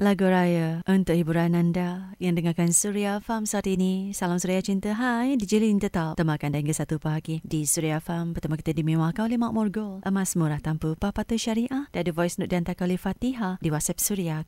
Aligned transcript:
lagu 0.00 0.24
raya 0.24 0.80
untuk 0.88 1.12
hiburan 1.12 1.52
anda 1.52 2.16
yang 2.16 2.32
dengarkan 2.32 2.72
Surya 2.72 3.20
Farm 3.20 3.44
saat 3.44 3.68
ini. 3.68 4.16
Salam 4.16 4.40
Surya 4.40 4.64
Cinta. 4.64 4.96
Hai, 4.96 5.36
DJ 5.36 5.60
Lin 5.60 5.76
tetap 5.76 6.16
temakan 6.16 6.56
hingga 6.56 6.72
satu 6.72 6.96
pagi 6.96 7.44
di 7.44 7.68
Surya 7.68 8.00
Farm. 8.00 8.32
Pertama 8.32 8.56
kita 8.56 8.72
dimewahkan 8.72 9.28
oleh 9.28 9.36
Mak 9.36 9.52
Morgol. 9.52 10.00
Emas 10.00 10.32
murah 10.40 10.56
tanpa 10.56 10.96
papatu 10.96 11.36
syariah. 11.36 11.84
Dan 11.92 12.08
ada 12.08 12.16
voice 12.16 12.40
note 12.40 12.48
diantarkan 12.48 12.88
oleh 12.88 12.96
Fatihah 12.96 13.60
di 13.60 13.68
WhatsApp 13.68 14.00
Surya 14.00 14.40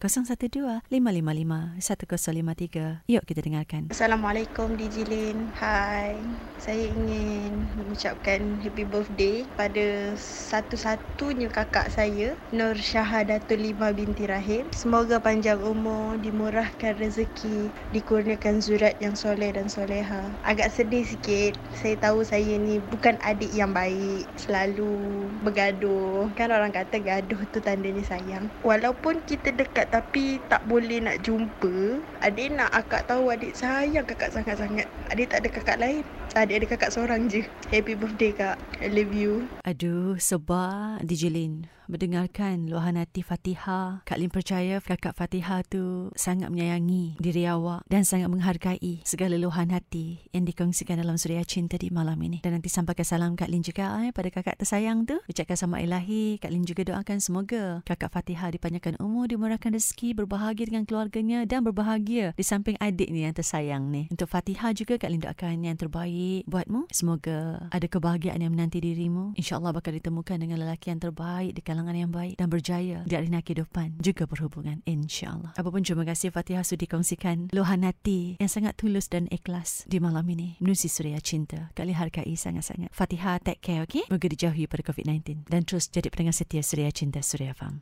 012-555-1053. 0.88 3.04
Yuk 3.12 3.22
kita 3.28 3.44
dengarkan. 3.44 3.92
Assalamualaikum 3.92 4.80
DJ 4.80 5.04
Lin. 5.04 5.52
Hai, 5.60 6.16
saya 6.56 6.88
ingin 6.96 7.68
mengucapkan 7.76 8.40
happy 8.64 8.88
birthday 8.88 9.44
pada 9.60 10.16
satu-satunya 10.16 11.52
kakak 11.52 11.92
saya, 11.92 12.40
Nur 12.56 12.80
Syahadatul 12.80 13.60
Lima 13.60 13.92
binti 13.92 14.24
Rahim. 14.24 14.64
Semoga 14.72 15.20
panjang 15.20 15.41
panjang 15.42 15.74
umur, 15.74 16.22
dimurahkan 16.22 17.02
rezeki, 17.02 17.66
dikurniakan 17.90 18.62
zurat 18.62 18.94
yang 19.02 19.18
soleh 19.18 19.50
dan 19.50 19.66
soleha. 19.66 20.30
Agak 20.46 20.70
sedih 20.70 21.02
sikit, 21.02 21.58
saya 21.74 21.98
tahu 21.98 22.22
saya 22.22 22.54
ni 22.62 22.78
bukan 22.94 23.18
adik 23.26 23.50
yang 23.50 23.74
baik, 23.74 24.22
selalu 24.38 25.26
bergaduh. 25.42 26.30
Kan 26.38 26.54
orang 26.54 26.70
kata 26.70 27.02
gaduh 27.02 27.42
tu 27.50 27.58
tandanya 27.58 28.06
sayang. 28.06 28.46
Walaupun 28.62 29.18
kita 29.26 29.50
dekat 29.50 29.90
tapi 29.90 30.38
tak 30.46 30.62
boleh 30.70 31.02
nak 31.02 31.26
jumpa, 31.26 31.98
adik 32.22 32.54
nak 32.54 32.70
akak 32.70 33.10
tahu 33.10 33.34
adik 33.34 33.58
sayang 33.58 34.06
kakak 34.06 34.30
sangat-sangat. 34.30 34.86
Adik 35.10 35.26
tak 35.26 35.42
ada 35.42 35.48
kakak 35.50 35.82
lain. 35.82 36.06
Adik 36.38 36.62
ada 36.62 36.66
kakak 36.70 36.94
seorang 36.94 37.26
je. 37.26 37.42
Happy 37.74 37.98
birthday 37.98 38.30
kak. 38.30 38.62
I 38.78 38.94
love 38.94 39.10
you. 39.10 39.50
Aduh, 39.66 40.22
sebab 40.22 41.02
DJ 41.02 41.34
Lin 41.34 41.66
mendengarkan 41.92 42.72
luahan 42.72 42.96
hati 42.96 43.20
Fatihah. 43.20 44.00
Kak 44.08 44.16
Lin 44.16 44.32
percaya 44.32 44.80
kakak 44.80 45.12
Fatihah 45.12 45.31
tu 45.64 46.12
sangat 46.12 46.52
menyayangi 46.52 47.16
diri 47.16 47.48
awak 47.48 47.88
dan 47.88 48.04
sangat 48.04 48.28
menghargai 48.28 49.00
segala 49.08 49.40
luahan 49.40 49.72
hati 49.72 50.20
yang 50.36 50.44
dikongsikan 50.44 51.00
dalam 51.00 51.16
Suria 51.16 51.40
Cinta 51.48 51.80
di 51.80 51.88
malam 51.88 52.20
ini. 52.20 52.44
Dan 52.44 52.58
nanti 52.58 52.68
sampaikan 52.68 53.08
salam 53.08 53.32
Kak 53.32 53.48
Lin 53.48 53.64
juga 53.64 53.96
eh, 54.04 54.12
pada 54.12 54.28
kakak 54.28 54.60
tersayang 54.60 55.08
tu. 55.08 55.16
Ucapkan 55.24 55.56
sama 55.56 55.80
ilahi. 55.80 56.36
Kak 56.36 56.52
Lin 56.52 56.68
juga 56.68 56.84
doakan 56.84 57.24
semoga 57.24 57.80
kakak 57.88 58.12
Fatihah 58.12 58.52
dipanjangkan 58.52 59.00
umur, 59.00 59.32
dimurahkan 59.32 59.72
rezeki, 59.72 60.12
berbahagia 60.12 60.68
dengan 60.68 60.84
keluarganya 60.84 61.48
dan 61.48 61.64
berbahagia 61.64 62.36
di 62.36 62.44
samping 62.44 62.76
adiknya 62.76 63.30
yang 63.30 63.36
tersayang 63.36 63.88
ni. 63.88 64.10
Untuk 64.12 64.28
Fatihah 64.28 64.76
juga 64.76 65.00
Kak 65.00 65.08
Lin 65.08 65.22
doakan 65.24 65.64
yang 65.64 65.78
terbaik 65.80 66.44
buatmu. 66.44 66.92
Semoga 66.92 67.70
ada 67.72 67.86
kebahagiaan 67.88 68.44
yang 68.44 68.52
menanti 68.52 68.84
dirimu. 68.84 69.32
InsyaAllah 69.38 69.72
bakal 69.72 69.96
ditemukan 69.96 70.36
dengan 70.36 70.60
lelaki 70.60 70.92
yang 70.92 71.00
terbaik 71.00 71.54
di 71.56 71.62
kalangan 71.62 71.96
yang 71.96 72.10
baik 72.10 72.36
dan 72.36 72.50
berjaya 72.50 72.98
di 73.06 73.14
arena 73.14 73.38
kehidupan 73.38 74.02
juga 74.02 74.26
berhubungan 74.26 74.82
insyaAllah. 75.22 75.54
Apapun 75.54 75.86
terima 75.86 76.02
kasih 76.02 76.34
Fatihah 76.34 76.66
sudi 76.66 76.90
kongsikan 76.90 77.46
luahan 77.54 77.86
hati 77.86 78.34
yang 78.42 78.50
sangat 78.50 78.74
tulus 78.74 79.06
dan 79.06 79.30
ikhlas 79.30 79.86
di 79.86 80.02
malam 80.02 80.26
ini. 80.26 80.58
Menusi 80.58 80.90
Suria 80.90 81.22
Cinta. 81.22 81.70
Kali 81.78 81.94
hargai 81.94 82.34
sangat-sangat. 82.34 82.90
Fatihah 82.90 83.38
take 83.38 83.62
care 83.62 83.86
okay? 83.86 84.02
Moga 84.10 84.26
dijauhi 84.26 84.66
pada 84.66 84.82
COVID-19 84.82 85.46
dan 85.46 85.62
terus 85.62 85.86
jadi 85.86 86.10
pendengar 86.10 86.34
setia 86.34 86.66
Suria 86.66 86.90
Cinta 86.90 87.22
Suria 87.22 87.54
Farm. 87.54 87.78